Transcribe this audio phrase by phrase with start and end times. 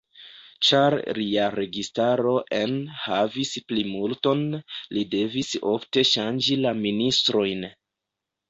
[0.67, 4.41] Ĉar lia registaro en havis plimulton,
[4.97, 7.71] li devis ofte ŝanĝi la ministrojn.